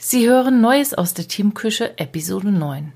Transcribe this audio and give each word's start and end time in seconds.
Sie 0.00 0.28
hören 0.28 0.60
Neues 0.60 0.94
aus 0.94 1.12
der 1.12 1.26
Teamküche 1.26 1.98
Episode 1.98 2.52
9. 2.52 2.92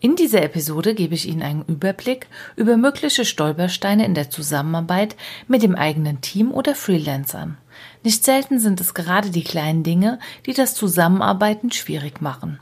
In 0.00 0.16
dieser 0.16 0.42
Episode 0.42 0.94
gebe 0.94 1.14
ich 1.14 1.28
Ihnen 1.28 1.42
einen 1.42 1.62
Überblick 1.66 2.26
über 2.56 2.78
mögliche 2.78 3.26
Stolpersteine 3.26 4.06
in 4.06 4.14
der 4.14 4.30
Zusammenarbeit 4.30 5.14
mit 5.46 5.62
dem 5.62 5.74
eigenen 5.74 6.22
Team 6.22 6.50
oder 6.50 6.74
Freelancern. 6.74 7.58
Nicht 8.02 8.24
selten 8.24 8.58
sind 8.60 8.80
es 8.80 8.94
gerade 8.94 9.28
die 9.28 9.44
kleinen 9.44 9.82
Dinge, 9.82 10.18
die 10.46 10.54
das 10.54 10.74
Zusammenarbeiten 10.74 11.70
schwierig 11.70 12.22
machen. 12.22 12.58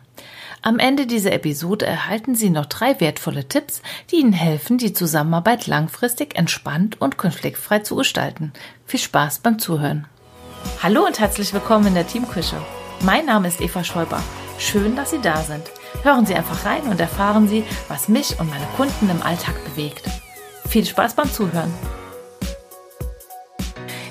Am 0.62 0.80
Ende 0.80 1.06
dieser 1.06 1.30
Episode 1.30 1.86
erhalten 1.86 2.34
Sie 2.34 2.50
noch 2.50 2.66
drei 2.66 3.00
wertvolle 3.00 3.46
Tipps, 3.46 3.82
die 4.10 4.16
Ihnen 4.16 4.32
helfen, 4.32 4.78
die 4.78 4.94
Zusammenarbeit 4.94 5.68
langfristig 5.68 6.36
entspannt 6.36 7.00
und 7.00 7.18
konfliktfrei 7.18 7.78
zu 7.78 7.94
gestalten. 7.94 8.52
Viel 8.84 8.98
Spaß 8.98 9.38
beim 9.38 9.60
Zuhören. 9.60 10.08
Hallo 10.82 11.06
und 11.06 11.20
herzlich 11.20 11.54
willkommen 11.54 11.86
in 11.86 11.94
der 11.94 12.08
Teamküche. 12.08 12.56
Mein 13.02 13.26
Name 13.26 13.48
ist 13.48 13.60
Eva 13.60 13.84
Schäuber. 13.84 14.22
Schön, 14.58 14.96
dass 14.96 15.10
Sie 15.10 15.20
da 15.20 15.42
sind. 15.42 15.62
Hören 16.02 16.24
Sie 16.24 16.34
einfach 16.34 16.64
rein 16.64 16.82
und 16.84 16.98
erfahren 16.98 17.46
Sie, 17.46 17.62
was 17.88 18.08
mich 18.08 18.40
und 18.40 18.48
meine 18.48 18.66
Kunden 18.76 19.10
im 19.10 19.22
Alltag 19.22 19.54
bewegt. 19.64 20.02
Viel 20.66 20.84
Spaß 20.84 21.14
beim 21.14 21.30
Zuhören. 21.30 21.72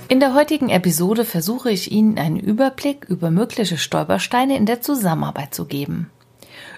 In 0.07 0.19
der 0.19 0.35
heutigen 0.35 0.69
Episode 0.69 1.25
versuche 1.25 1.71
ich 1.71 1.91
Ihnen 1.91 2.19
einen 2.19 2.39
Überblick 2.39 3.05
über 3.05 3.31
mögliche 3.31 3.77
Stolpersteine 3.77 4.55
in 4.55 4.67
der 4.67 4.81
Zusammenarbeit 4.81 5.55
zu 5.55 5.65
geben. 5.65 6.11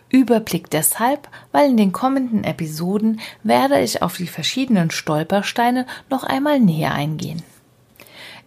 Überblick 0.10 0.70
deshalb, 0.70 1.28
weil 1.52 1.70
in 1.70 1.78
den 1.78 1.92
kommenden 1.92 2.46
Episoden 2.46 3.20
werde 3.44 3.82
ich 3.82 4.02
auf 4.02 4.16
die 4.16 4.28
verschiedenen 4.28 4.92
Stolpersteine 4.92 5.86
noch 6.10 6.24
einmal 6.24 6.62
näher 6.62 6.94
eingehen. 6.94 7.44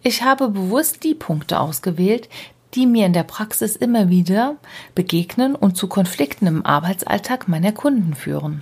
Ich 0.01 0.23
habe 0.23 0.49
bewusst 0.49 1.03
die 1.03 1.13
Punkte 1.13 1.59
ausgewählt, 1.59 2.27
die 2.73 2.85
mir 2.85 3.05
in 3.05 3.13
der 3.13 3.23
Praxis 3.23 3.75
immer 3.75 4.09
wieder 4.09 4.55
begegnen 4.95 5.55
und 5.55 5.77
zu 5.77 5.87
Konflikten 5.87 6.47
im 6.47 6.65
Arbeitsalltag 6.65 7.47
meiner 7.47 7.71
Kunden 7.71 8.15
führen. 8.15 8.61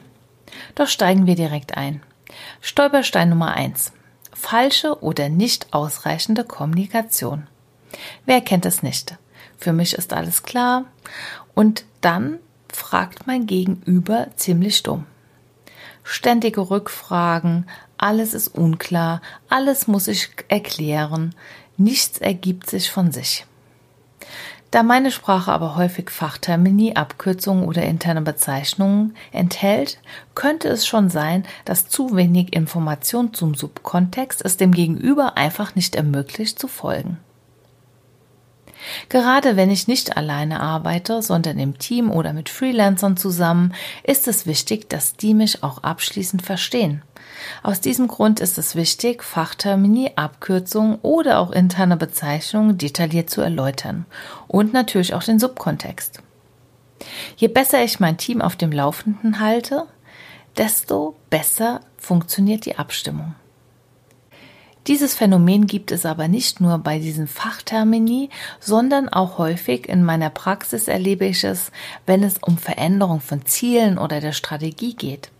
Doch 0.75 0.87
steigen 0.87 1.25
wir 1.25 1.35
direkt 1.35 1.77
ein. 1.77 2.01
Stolperstein 2.61 3.29
Nummer 3.29 3.53
eins: 3.53 3.91
Falsche 4.33 5.01
oder 5.03 5.29
nicht 5.29 5.73
ausreichende 5.73 6.43
Kommunikation. 6.43 7.47
Wer 8.25 8.41
kennt 8.41 8.65
es 8.65 8.83
nicht? 8.83 9.17
Für 9.57 9.73
mich 9.73 9.93
ist 9.93 10.13
alles 10.13 10.43
klar. 10.43 10.85
Und 11.53 11.85
dann 12.01 12.39
fragt 12.71 13.27
mein 13.27 13.45
Gegenüber 13.45 14.27
ziemlich 14.35 14.83
dumm. 14.83 15.05
Ständige 16.03 16.69
Rückfragen, 16.69 17.67
alles 17.97 18.33
ist 18.33 18.47
unklar, 18.47 19.21
alles 19.49 19.87
muss 19.87 20.07
ich 20.07 20.29
erklären, 20.47 21.35
nichts 21.77 22.19
ergibt 22.19 22.69
sich 22.69 22.89
von 22.89 23.11
sich. 23.11 23.45
Da 24.71 24.83
meine 24.83 25.11
Sprache 25.11 25.51
aber 25.51 25.75
häufig 25.75 26.11
Fachtermini, 26.11 26.93
Abkürzungen 26.93 27.67
oder 27.67 27.83
interne 27.83 28.21
Bezeichnungen 28.21 29.15
enthält, 29.31 29.99
könnte 30.35 30.67
es 30.67 30.85
schon 30.85 31.09
sein, 31.09 31.43
dass 31.65 31.89
zu 31.89 32.15
wenig 32.15 32.53
Information 32.53 33.33
zum 33.33 33.55
Subkontext 33.55 34.45
es 34.45 34.57
dem 34.57 34.71
Gegenüber 34.71 35.37
einfach 35.37 35.75
nicht 35.75 35.95
ermöglicht 35.95 36.59
zu 36.59 36.67
folgen. 36.67 37.17
Gerade 39.09 39.55
wenn 39.55 39.69
ich 39.69 39.87
nicht 39.87 40.17
alleine 40.17 40.59
arbeite, 40.59 41.21
sondern 41.21 41.59
im 41.59 41.77
Team 41.77 42.11
oder 42.11 42.33
mit 42.33 42.49
Freelancern 42.49 43.17
zusammen, 43.17 43.73
ist 44.03 44.27
es 44.27 44.45
wichtig, 44.45 44.89
dass 44.89 45.15
die 45.15 45.33
mich 45.33 45.63
auch 45.63 45.83
abschließend 45.83 46.41
verstehen. 46.41 47.03
Aus 47.63 47.81
diesem 47.81 48.07
Grund 48.07 48.39
ist 48.39 48.57
es 48.57 48.75
wichtig, 48.75 49.23
Fachtermini, 49.23 50.11
Abkürzungen 50.15 50.99
oder 51.01 51.39
auch 51.39 51.51
interne 51.51 51.97
Bezeichnungen 51.97 52.77
detailliert 52.77 53.29
zu 53.29 53.41
erläutern 53.41 54.05
und 54.47 54.73
natürlich 54.73 55.13
auch 55.13 55.23
den 55.23 55.39
Subkontext. 55.39 56.21
Je 57.37 57.47
besser 57.47 57.83
ich 57.83 57.99
mein 57.99 58.17
Team 58.17 58.41
auf 58.41 58.55
dem 58.55 58.71
Laufenden 58.71 59.39
halte, 59.39 59.85
desto 60.57 61.15
besser 61.29 61.81
funktioniert 61.97 62.65
die 62.65 62.77
Abstimmung. 62.77 63.35
Dieses 64.87 65.13
Phänomen 65.13 65.67
gibt 65.67 65.91
es 65.91 66.05
aber 66.05 66.27
nicht 66.27 66.61
nur 66.61 66.79
bei 66.79 66.99
diesen 66.99 67.27
Fachtermini, 67.27 68.29
sondern 68.59 69.09
auch 69.09 69.37
häufig 69.37 69.87
in 69.87 70.03
meiner 70.03 70.29
Praxis 70.29 70.87
erlebe 70.87 71.25
ich 71.25 71.43
es, 71.43 71.71
wenn 72.05 72.23
es 72.23 72.37
um 72.39 72.57
Veränderung 72.57 73.21
von 73.21 73.45
Zielen 73.45 73.97
oder 73.97 74.19
der 74.19 74.31
Strategie 74.31 74.95
geht. 74.95 75.31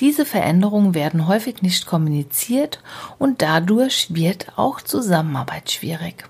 Diese 0.00 0.24
Veränderungen 0.24 0.94
werden 0.94 1.26
häufig 1.26 1.62
nicht 1.62 1.86
kommuniziert 1.86 2.82
und 3.18 3.42
dadurch 3.42 4.14
wird 4.14 4.52
auch 4.56 4.80
Zusammenarbeit 4.80 5.70
schwierig. 5.70 6.24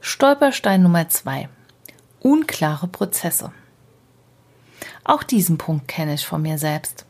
Stolperstein 0.00 0.82
Nummer 0.82 1.08
zwei: 1.08 1.48
Unklare 2.20 2.86
Prozesse. 2.88 3.52
Auch 5.02 5.22
diesen 5.22 5.58
Punkt 5.58 5.88
kenne 5.88 6.14
ich 6.14 6.26
von 6.26 6.42
mir 6.42 6.58
selbst. 6.58 7.06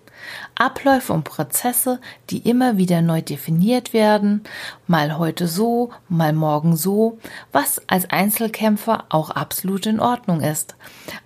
Abläufe 0.54 1.12
und 1.12 1.24
Prozesse, 1.24 2.00
die 2.30 2.38
immer 2.48 2.76
wieder 2.76 3.02
neu 3.02 3.22
definiert 3.22 3.92
werden, 3.92 4.44
mal 4.86 5.18
heute 5.18 5.48
so, 5.48 5.90
mal 6.08 6.32
morgen 6.32 6.76
so, 6.76 7.18
was 7.52 7.82
als 7.88 8.08
Einzelkämpfer 8.10 9.04
auch 9.08 9.30
absolut 9.30 9.86
in 9.86 10.00
Ordnung 10.00 10.40
ist. 10.40 10.76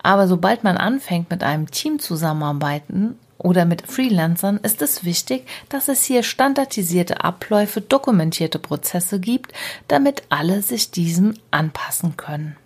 Aber 0.03 0.27
sobald 0.27 0.63
man 0.63 0.77
anfängt, 0.77 1.29
mit 1.29 1.43
einem 1.43 1.69
Team 1.71 1.99
zusammenarbeiten 1.99 3.17
oder 3.37 3.65
mit 3.65 3.83
Freelancern 3.83 4.57
ist 4.57 4.81
es 4.81 5.05
wichtig, 5.05 5.47
dass 5.69 5.87
es 5.87 6.03
hier 6.03 6.23
standardisierte 6.23 7.23
Abläufe, 7.23 7.81
dokumentierte 7.81 8.59
Prozesse 8.59 9.19
gibt, 9.19 9.53
damit 9.87 10.23
alle 10.29 10.61
sich 10.61 10.91
diesem 10.91 11.35
anpassen 11.49 12.17
können. 12.17 12.57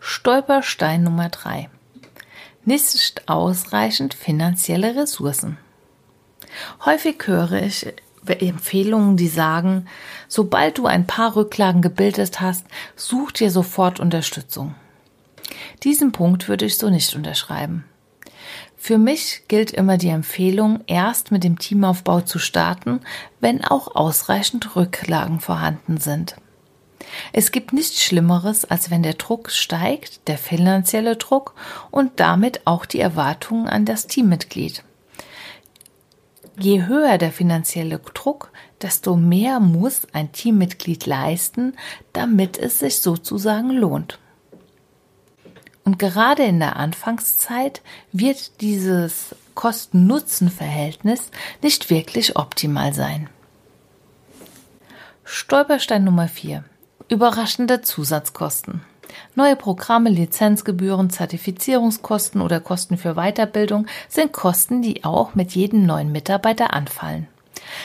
Stolperstein 0.00 1.02
Nummer 1.02 1.28
drei: 1.28 1.68
Nicht 2.64 3.28
ausreichend 3.28 4.14
finanzielle 4.14 4.96
Ressourcen. 4.96 5.58
Häufig 6.84 7.16
höre 7.26 7.52
ich 7.52 7.86
Empfehlungen, 8.26 9.16
die 9.16 9.28
sagen, 9.28 9.86
sobald 10.28 10.78
du 10.78 10.86
ein 10.86 11.06
paar 11.06 11.36
Rücklagen 11.36 11.82
gebildet 11.82 12.40
hast, 12.40 12.66
such 12.96 13.32
dir 13.32 13.50
sofort 13.50 14.00
Unterstützung. 14.00 14.74
Diesen 15.82 16.12
Punkt 16.12 16.48
würde 16.48 16.64
ich 16.64 16.78
so 16.78 16.88
nicht 16.88 17.14
unterschreiben. 17.14 17.84
Für 18.76 18.98
mich 18.98 19.42
gilt 19.48 19.70
immer 19.70 19.96
die 19.98 20.08
Empfehlung, 20.08 20.82
erst 20.86 21.30
mit 21.32 21.44
dem 21.44 21.58
Teamaufbau 21.58 22.20
zu 22.20 22.38
starten, 22.38 23.00
wenn 23.40 23.64
auch 23.64 23.94
ausreichend 23.94 24.76
Rücklagen 24.76 25.40
vorhanden 25.40 25.98
sind. 25.98 26.36
Es 27.36 27.50
gibt 27.50 27.72
nichts 27.72 28.00
Schlimmeres, 28.00 28.64
als 28.64 28.92
wenn 28.92 29.02
der 29.02 29.14
Druck 29.14 29.50
steigt, 29.50 30.28
der 30.28 30.38
finanzielle 30.38 31.16
Druck 31.16 31.56
und 31.90 32.20
damit 32.20 32.64
auch 32.64 32.86
die 32.86 33.00
Erwartungen 33.00 33.66
an 33.66 33.84
das 33.84 34.06
Teammitglied. 34.06 34.84
Je 36.56 36.86
höher 36.86 37.18
der 37.18 37.32
finanzielle 37.32 37.98
Druck, 37.98 38.52
desto 38.80 39.16
mehr 39.16 39.58
muss 39.58 40.02
ein 40.12 40.30
Teammitglied 40.30 41.06
leisten, 41.06 41.74
damit 42.12 42.56
es 42.56 42.78
sich 42.78 43.00
sozusagen 43.00 43.70
lohnt. 43.70 44.20
Und 45.82 45.98
gerade 45.98 46.44
in 46.44 46.60
der 46.60 46.76
Anfangszeit 46.76 47.82
wird 48.12 48.60
dieses 48.60 49.34
Kosten-Nutzen-Verhältnis 49.56 51.32
nicht 51.62 51.90
wirklich 51.90 52.36
optimal 52.36 52.94
sein. 52.94 53.28
Stolperstein 55.24 56.04
Nummer 56.04 56.28
4. 56.28 56.62
Überraschende 57.14 57.80
Zusatzkosten. 57.80 58.80
Neue 59.36 59.54
Programme, 59.54 60.10
Lizenzgebühren, 60.10 61.10
Zertifizierungskosten 61.10 62.40
oder 62.40 62.58
Kosten 62.58 62.98
für 62.98 63.14
Weiterbildung 63.14 63.86
sind 64.08 64.32
Kosten, 64.32 64.82
die 64.82 65.04
auch 65.04 65.36
mit 65.36 65.52
jedem 65.52 65.86
neuen 65.86 66.10
Mitarbeiter 66.10 66.74
anfallen. 66.74 67.28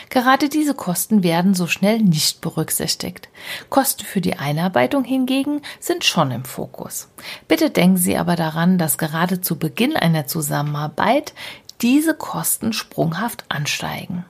Gerade 0.09 0.49
diese 0.49 0.73
Kosten 0.73 1.21
werden 1.21 1.53
so 1.53 1.67
schnell 1.67 1.99
nicht 1.99 2.41
berücksichtigt. 2.41 3.29
Kosten 3.69 4.03
für 4.03 4.19
die 4.19 4.37
Einarbeitung 4.37 5.03
hingegen 5.03 5.61
sind 5.79 6.05
schon 6.05 6.31
im 6.31 6.43
Fokus. 6.43 7.07
Bitte 7.47 7.69
denken 7.69 7.97
Sie 7.97 8.17
aber 8.17 8.35
daran, 8.35 8.79
dass 8.79 8.97
gerade 8.97 9.41
zu 9.41 9.59
Beginn 9.59 9.95
einer 9.95 10.25
Zusammenarbeit 10.25 11.35
diese 11.81 12.15
Kosten 12.15 12.73
sprunghaft 12.73 13.45
ansteigen. 13.47 14.25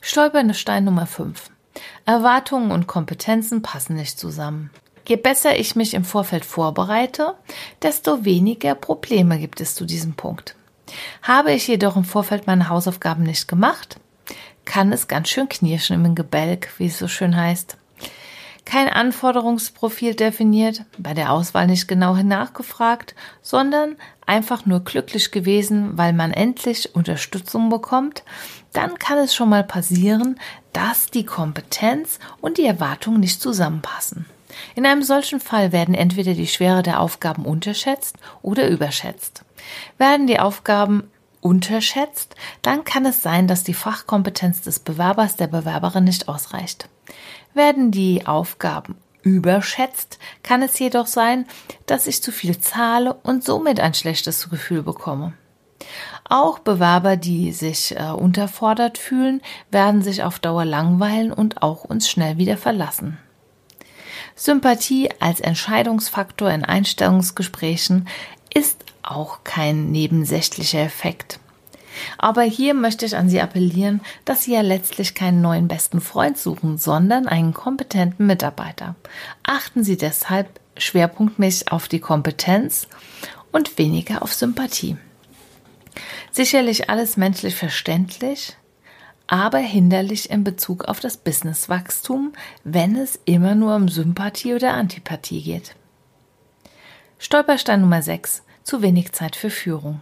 Stolpernde 0.00 0.54
Stein 0.54 0.82
Nummer 0.82 1.06
5. 1.06 1.52
Erwartungen 2.04 2.70
und 2.72 2.86
Kompetenzen 2.86 3.62
passen 3.62 3.96
nicht 3.96 4.18
zusammen. 4.18 4.70
Je 5.06 5.16
besser 5.16 5.58
ich 5.58 5.76
mich 5.76 5.94
im 5.94 6.04
Vorfeld 6.04 6.44
vorbereite, 6.44 7.34
desto 7.82 8.24
weniger 8.24 8.74
Probleme 8.74 9.38
gibt 9.38 9.60
es 9.60 9.74
zu 9.74 9.84
diesem 9.84 10.14
Punkt. 10.14 10.54
Habe 11.22 11.52
ich 11.52 11.66
jedoch 11.66 11.96
im 11.96 12.04
Vorfeld 12.04 12.46
meine 12.46 12.68
Hausaufgaben 12.68 13.24
nicht 13.24 13.48
gemacht, 13.48 13.98
kann 14.64 14.92
es 14.92 15.08
ganz 15.08 15.28
schön 15.28 15.48
knirschen 15.48 16.04
im 16.04 16.14
Gebälk, 16.14 16.72
wie 16.78 16.86
es 16.86 16.98
so 16.98 17.08
schön 17.08 17.36
heißt. 17.36 17.76
Kein 18.70 18.88
Anforderungsprofil 18.88 20.14
definiert, 20.14 20.84
bei 20.96 21.12
der 21.12 21.32
Auswahl 21.32 21.66
nicht 21.66 21.88
genau 21.88 22.14
nachgefragt, 22.14 23.16
sondern 23.42 23.96
einfach 24.26 24.64
nur 24.64 24.84
glücklich 24.84 25.32
gewesen, 25.32 25.98
weil 25.98 26.12
man 26.12 26.30
endlich 26.30 26.94
Unterstützung 26.94 27.68
bekommt, 27.68 28.22
dann 28.72 28.96
kann 28.96 29.18
es 29.18 29.34
schon 29.34 29.48
mal 29.48 29.64
passieren, 29.64 30.38
dass 30.72 31.06
die 31.06 31.26
Kompetenz 31.26 32.20
und 32.40 32.58
die 32.58 32.64
Erwartungen 32.64 33.18
nicht 33.18 33.42
zusammenpassen. 33.42 34.26
In 34.76 34.86
einem 34.86 35.02
solchen 35.02 35.40
Fall 35.40 35.72
werden 35.72 35.96
entweder 35.96 36.34
die 36.34 36.46
Schwere 36.46 36.84
der 36.84 37.00
Aufgaben 37.00 37.46
unterschätzt 37.46 38.18
oder 38.40 38.68
überschätzt. 38.68 39.42
Werden 39.98 40.28
die 40.28 40.38
Aufgaben 40.38 41.10
unterschätzt, 41.40 42.36
dann 42.62 42.84
kann 42.84 43.06
es 43.06 43.22
sein, 43.22 43.46
dass 43.46 43.64
die 43.64 43.74
Fachkompetenz 43.74 44.62
des 44.62 44.78
Bewerbers 44.78 45.36
der 45.36 45.46
Bewerberin 45.46 46.04
nicht 46.04 46.28
ausreicht. 46.28 46.88
Werden 47.54 47.90
die 47.90 48.26
Aufgaben 48.26 48.96
überschätzt, 49.22 50.18
kann 50.42 50.62
es 50.62 50.78
jedoch 50.78 51.06
sein, 51.06 51.46
dass 51.86 52.06
ich 52.06 52.22
zu 52.22 52.32
viel 52.32 52.58
zahle 52.58 53.14
und 53.14 53.44
somit 53.44 53.80
ein 53.80 53.94
schlechtes 53.94 54.48
Gefühl 54.48 54.82
bekomme. 54.82 55.34
Auch 56.28 56.60
Bewerber, 56.60 57.16
die 57.16 57.52
sich 57.52 57.96
äh, 57.98 58.10
unterfordert 58.10 58.98
fühlen, 58.98 59.42
werden 59.70 60.02
sich 60.02 60.22
auf 60.22 60.38
Dauer 60.38 60.64
langweilen 60.64 61.32
und 61.32 61.62
auch 61.62 61.84
uns 61.84 62.08
schnell 62.08 62.38
wieder 62.38 62.56
verlassen. 62.56 63.18
Sympathie 64.36 65.10
als 65.20 65.40
Entscheidungsfaktor 65.40 66.50
in 66.50 66.64
Einstellungsgesprächen 66.64 68.08
ist 68.54 68.84
auch 69.02 69.44
kein 69.44 69.90
nebensächlicher 69.90 70.80
Effekt. 70.80 71.40
Aber 72.18 72.42
hier 72.42 72.74
möchte 72.74 73.04
ich 73.04 73.16
an 73.16 73.28
Sie 73.28 73.40
appellieren, 73.40 74.00
dass 74.24 74.44
Sie 74.44 74.54
ja 74.54 74.60
letztlich 74.60 75.14
keinen 75.14 75.40
neuen 75.40 75.68
besten 75.68 76.00
Freund 76.00 76.38
suchen, 76.38 76.78
sondern 76.78 77.26
einen 77.26 77.52
kompetenten 77.52 78.26
Mitarbeiter. 78.26 78.94
Achten 79.42 79.84
Sie 79.84 79.96
deshalb 79.96 80.60
schwerpunktmäßig 80.76 81.72
auf 81.72 81.88
die 81.88 82.00
Kompetenz 82.00 82.88
und 83.52 83.76
weniger 83.78 84.22
auf 84.22 84.32
Sympathie. 84.32 84.96
Sicherlich 86.30 86.88
alles 86.88 87.16
menschlich 87.16 87.56
verständlich, 87.56 88.56
aber 89.26 89.58
hinderlich 89.58 90.30
in 90.30 90.44
Bezug 90.44 90.84
auf 90.84 91.00
das 91.00 91.16
Businesswachstum, 91.16 92.32
wenn 92.64 92.96
es 92.96 93.18
immer 93.24 93.54
nur 93.54 93.74
um 93.76 93.88
Sympathie 93.88 94.54
oder 94.54 94.74
Antipathie 94.74 95.42
geht. 95.42 95.74
Stolperstein 97.22 97.82
Nummer 97.82 98.00
6. 98.00 98.44
Zu 98.62 98.80
wenig 98.80 99.12
Zeit 99.12 99.36
für 99.36 99.50
Führung. 99.50 100.00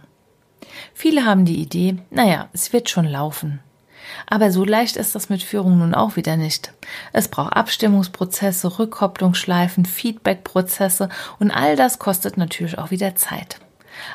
Viele 0.93 1.25
haben 1.25 1.43
die 1.43 1.61
Idee, 1.61 1.97
naja, 2.11 2.47
es 2.53 2.71
wird 2.71 2.89
schon 2.89 3.03
laufen. 3.03 3.59
Aber 4.25 4.51
so 4.51 4.63
leicht 4.63 4.95
ist 4.95 5.15
das 5.15 5.27
mit 5.27 5.43
Führung 5.43 5.79
nun 5.79 5.93
auch 5.93 6.15
wieder 6.15 6.37
nicht. 6.37 6.71
Es 7.11 7.27
braucht 7.27 7.51
Abstimmungsprozesse, 7.51 8.79
Rückkopplungsschleifen, 8.79 9.83
Feedbackprozesse 9.83 11.09
und 11.39 11.51
all 11.51 11.75
das 11.75 11.99
kostet 11.99 12.37
natürlich 12.37 12.77
auch 12.77 12.89
wieder 12.89 13.15
Zeit. 13.15 13.59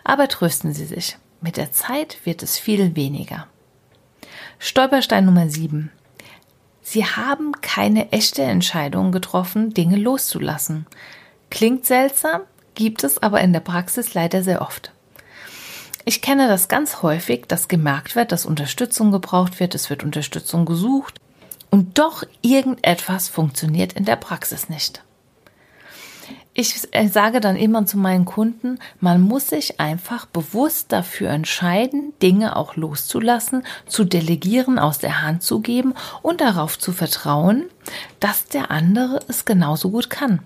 Aber 0.03 0.27
trösten 0.27 0.73
Sie 0.73 0.87
sich. 0.87 1.19
Mit 1.43 1.59
der 1.59 1.73
Zeit 1.73 2.25
wird 2.25 2.43
es 2.43 2.59
viel 2.59 2.97
weniger. 2.97 3.47
Stolperstein 4.59 5.27
Nummer 5.27 5.51
7. 5.51 5.93
Sie 6.81 7.05
haben 7.05 7.53
keine 7.61 8.13
echte 8.13 8.45
Entscheidung 8.45 9.13
getroffen, 9.13 9.75
Dinge 9.75 9.97
loszulassen. 9.97 10.87
Klingt 11.51 11.85
seltsam, 11.85 12.41
gibt 12.75 13.05
es 13.05 13.23
aber 13.23 13.41
in 13.41 13.53
der 13.53 13.61
Praxis 13.61 14.15
leider 14.15 14.43
sehr 14.43 14.63
oft. 14.63 14.93
Ich 16.05 16.21
kenne 16.21 16.49
das 16.49 16.69
ganz 16.69 17.03
häufig, 17.03 17.47
dass 17.49 17.69
gemerkt 17.69 18.15
wird, 18.15 18.31
dass 18.31 18.45
Unterstützung 18.45 19.11
gebraucht 19.11 19.59
wird, 19.59 19.75
es 19.75 19.89
wird 19.89 20.05
Unterstützung 20.05 20.67
gesucht 20.67 21.19
und 21.71 21.99
doch 21.99 22.25
irgendetwas 22.43 23.29
funktioniert 23.29 23.95
in 23.95 24.05
der 24.05 24.17
Praxis 24.17 24.69
nicht. 24.69 25.03
Ich 26.57 26.87
äh, 26.93 27.09
sage 27.09 27.41
dann 27.41 27.57
immer 27.57 27.85
zu 27.85 27.99
meinen 27.99 28.25
Kunden, 28.25 28.79
man 29.01 29.21
muss 29.21 29.49
sich 29.49 29.81
einfach 29.81 30.25
bewusst 30.27 30.93
dafür 30.93 31.31
entscheiden, 31.31 32.13
Dinge 32.23 32.55
auch 32.55 32.77
loszulassen, 32.77 33.65
zu 33.87 34.05
delegieren, 34.05 34.79
aus 34.79 34.99
der 34.99 35.23
Hand 35.23 35.43
zu 35.43 35.59
geben 35.59 35.95
und 36.23 36.41
darauf 36.41 36.79
zu 36.79 36.93
vertrauen, 36.93 37.65
dass 38.21 38.45
der 38.45 38.71
andere 38.71 39.19
es 39.27 39.45
genauso 39.45 39.91
gut 39.91 40.11
kann. 40.11 40.43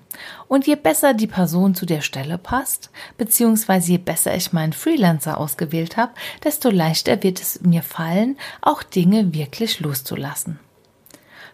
Und 0.49 0.66
je 0.66 0.76
besser 0.76 1.12
die 1.12 1.26
Person 1.26 1.75
zu 1.75 1.84
der 1.84 2.00
Stelle 2.00 2.38
passt, 2.38 2.88
beziehungsweise 3.19 3.93
je 3.93 3.99
besser 3.99 4.34
ich 4.34 4.55
meinen 4.55 4.72
Freelancer 4.72 5.37
ausgewählt 5.37 5.99
habe, 5.99 6.12
desto 6.43 6.70
leichter 6.70 7.22
wird 7.22 7.38
es 7.38 7.60
mir 7.60 7.82
fallen, 7.82 8.38
auch 8.62 8.82
Dinge 8.82 9.34
wirklich 9.34 9.81
loszulassen. 9.81 10.58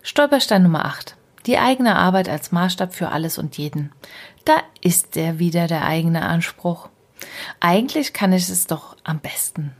Stolperstein 0.02 0.62
Nummer 0.62 0.84
8. 0.84 1.16
Die 1.46 1.58
eigene 1.58 1.96
Arbeit 1.96 2.28
als 2.28 2.52
Maßstab 2.52 2.94
für 2.94 3.10
alles 3.10 3.38
und 3.38 3.58
jeden. 3.58 3.92
Da 4.44 4.56
ist 4.80 5.16
der 5.16 5.38
wieder 5.38 5.66
der 5.66 5.84
eigene 5.84 6.22
Anspruch. 6.22 6.88
Eigentlich 7.60 8.12
kann 8.12 8.32
ich 8.32 8.48
es 8.48 8.66
doch 8.66 8.96
am 9.04 9.20
besten. 9.20 9.72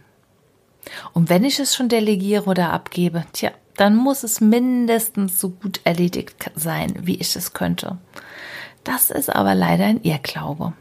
Und 1.13 1.31
wenn 1.31 1.45
ich 1.45 1.59
es 1.59 1.75
schon 1.75 1.89
delegiere 1.89 2.45
oder 2.45 2.73
abgebe, 2.73 3.25
tja, 3.33 3.51
dann 3.77 3.97
muss 3.97 4.23
es 4.23 4.41
mindestens 4.41 5.41
so 5.41 5.51
gut 5.51 5.81
erledigt 5.85 6.51
sein, 6.55 6.95
wie 7.03 7.17
ich 7.17 7.35
es 7.35 7.55
könnte. 7.55 7.99
Das 8.85 9.11
ist 9.11 9.35
aber 9.35 9.55
leider 9.55 9.87
ein 9.87 10.03
Irrglaube. 10.03 10.75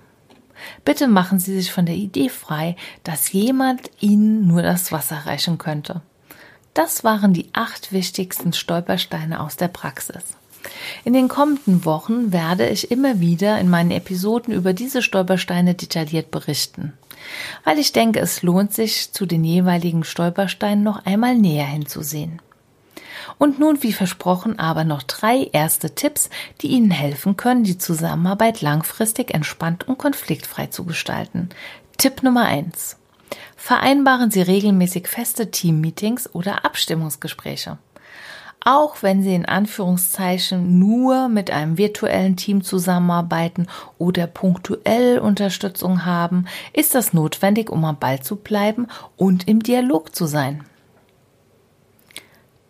Bitte 0.86 1.08
machen 1.08 1.40
Sie 1.40 1.56
sich 1.56 1.72
von 1.72 1.86
der 1.86 1.96
Idee 1.96 2.30
frei, 2.30 2.76
dass 3.04 3.32
jemand 3.32 3.90
Ihnen 4.00 4.48
nur 4.48 4.62
das 4.62 4.92
Wasser 4.92 5.26
reichen 5.26 5.58
könnte. 5.58 6.02
Das 6.74 7.04
waren 7.04 7.34
die 7.34 7.50
acht 7.54 7.92
wichtigsten 7.92 8.54
Stolpersteine 8.54 9.40
aus 9.40 9.58
der 9.58 9.68
Praxis. 9.68 10.24
In 11.04 11.14
den 11.14 11.28
kommenden 11.28 11.86
Wochen 11.86 12.32
werde 12.32 12.68
ich 12.70 12.92
immer 12.92 13.20
wieder 13.20 13.60
in 13.60 13.70
meinen 13.70 13.92
Episoden 13.92 14.54
über 14.54 14.74
diese 14.74 15.02
Stolpersteine 15.02 15.76
detailliert 15.76 16.32
berichten, 16.32 16.94
weil 17.64 17.80
ich 17.80 17.92
denke, 17.92 18.20
es 18.20 18.42
lohnt 18.42 18.74
sich, 18.74 19.12
zu 19.12 19.26
den 19.26 19.44
jeweiligen 19.44 20.04
Stolpersteinen 20.04 20.84
noch 20.84 21.06
einmal 21.06 21.36
näher 21.36 21.66
hinzusehen. 21.66 22.42
Und 23.38 23.60
nun, 23.60 23.82
wie 23.84 23.94
versprochen, 23.94 24.60
aber 24.60 24.84
noch 24.84 25.04
drei 25.04 25.50
erste 25.52 25.96
Tipps, 25.96 26.30
die 26.62 26.68
Ihnen 26.68 26.92
helfen 26.92 27.36
können, 27.38 27.64
die 27.64 27.78
Zusammenarbeit 27.78 28.62
langfristig 28.62 29.34
entspannt 29.34 29.88
und 29.88 29.98
konfliktfrei 29.98 30.68
zu 30.68 30.86
gestalten. 30.86 31.50
Tipp 31.98 32.22
Nummer 32.24 32.46
eins: 32.46 32.98
Vereinbaren 33.56 34.30
Sie 34.30 34.42
regelmäßig 34.42 35.08
feste 35.08 35.52
Teammeetings 35.52 36.34
oder 36.34 36.66
Abstimmungsgespräche 36.66 37.78
auch 38.66 39.04
wenn 39.04 39.24
sie 39.24 39.36
in 39.36 39.46
Anführungszeichen 39.46 40.80
nur 40.80 41.28
mit 41.28 41.52
einem 41.52 41.78
virtuellen 41.78 42.38
Team 42.38 42.64
zusammenarbeiten 42.64 43.68
oder 43.98 44.26
punktuell 44.26 45.20
Unterstützung 45.20 46.06
haben, 46.06 46.46
ist 46.72 46.96
das 46.96 47.14
notwendig, 47.14 47.70
um 47.70 47.84
am 47.84 48.00
Ball 48.00 48.22
zu 48.22 48.38
bleiben 48.38 48.88
und 49.18 49.48
im 49.48 49.62
Dialog 49.62 50.16
zu 50.16 50.26
sein. 50.26 50.64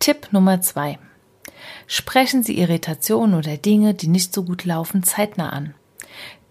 Tipp 0.00 0.28
Nummer 0.32 0.60
zwei: 0.60 0.98
Sprechen 1.86 2.42
Sie 2.42 2.58
Irritationen 2.58 3.36
oder 3.36 3.56
Dinge, 3.56 3.94
die 3.94 4.08
nicht 4.08 4.34
so 4.34 4.42
gut 4.42 4.64
laufen, 4.64 5.04
zeitnah 5.04 5.50
an. 5.50 5.74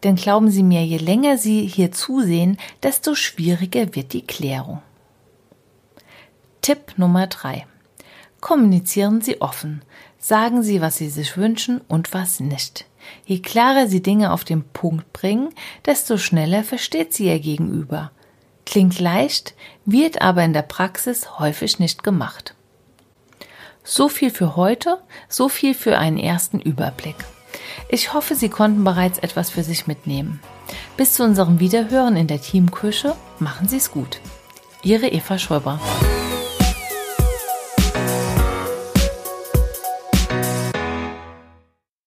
Denn 0.03 0.15
glauben 0.15 0.49
Sie 0.49 0.63
mir, 0.63 0.85
je 0.85 0.97
länger 0.97 1.37
Sie 1.37 1.65
hier 1.65 1.91
zusehen, 1.91 2.57
desto 2.81 3.15
schwieriger 3.15 3.95
wird 3.95 4.13
die 4.13 4.25
Klärung. 4.25 4.81
Tipp 6.61 6.93
Nummer 6.97 7.27
drei: 7.27 7.67
Kommunizieren 8.43 9.21
Sie 9.21 9.39
offen. 9.39 9.83
Sagen 10.19 10.63
Sie, 10.63 10.81
was 10.81 10.97
Sie 10.97 11.07
sich 11.07 11.37
wünschen 11.37 11.79
und 11.87 12.13
was 12.13 12.41
nicht. 12.41 12.85
Je 13.25 13.39
klarer 13.39 13.87
Sie 13.87 14.03
Dinge 14.03 14.33
auf 14.33 14.43
den 14.43 14.65
Punkt 14.65 15.13
bringen, 15.13 15.47
desto 15.85 16.17
schneller 16.17 16.65
versteht 16.65 17.13
sie 17.13 17.27
Ihr 17.27 17.39
Gegenüber. 17.39 18.11
Klingt 18.65 18.99
leicht, 18.99 19.53
wird 19.85 20.21
aber 20.21 20.43
in 20.43 20.51
der 20.51 20.63
Praxis 20.63 21.39
häufig 21.39 21.79
nicht 21.79 22.03
gemacht. 22.03 22.53
So 23.81 24.09
viel 24.09 24.29
für 24.29 24.57
heute, 24.57 24.97
so 25.29 25.47
viel 25.47 25.73
für 25.73 25.97
einen 25.97 26.17
ersten 26.17 26.59
Überblick. 26.59 27.15
Ich 27.87 28.13
hoffe, 28.13 28.35
Sie 28.35 28.49
konnten 28.49 28.83
bereits 28.83 29.19
etwas 29.19 29.51
für 29.51 29.63
sich 29.63 29.87
mitnehmen. 29.87 30.41
Bis 30.97 31.13
zu 31.13 31.23
unserem 31.23 31.61
Wiederhören 31.61 32.17
in 32.17 32.27
der 32.27 32.41
Teamküche, 32.41 33.15
machen 33.39 33.69
Sie 33.69 33.77
es 33.77 33.89
gut. 33.89 34.19
Ihre 34.83 35.07
Eva 35.07 35.37
Schäuber. 35.39 35.79